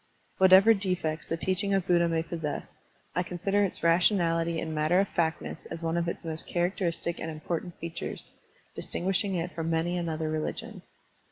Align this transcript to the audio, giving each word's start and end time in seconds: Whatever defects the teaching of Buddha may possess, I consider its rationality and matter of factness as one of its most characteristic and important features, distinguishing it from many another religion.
Whatever 0.39 0.73
defects 0.73 1.27
the 1.27 1.37
teaching 1.37 1.75
of 1.75 1.85
Buddha 1.85 2.09
may 2.09 2.23
possess, 2.23 2.75
I 3.13 3.21
consider 3.21 3.63
its 3.63 3.83
rationality 3.83 4.59
and 4.59 4.73
matter 4.73 4.99
of 4.99 5.07
factness 5.09 5.67
as 5.67 5.83
one 5.83 5.95
of 5.95 6.07
its 6.07 6.25
most 6.25 6.47
characteristic 6.47 7.19
and 7.19 7.29
important 7.29 7.77
features, 7.77 8.31
distinguishing 8.73 9.35
it 9.35 9.51
from 9.53 9.69
many 9.69 9.95
another 9.99 10.27
religion. 10.31 10.81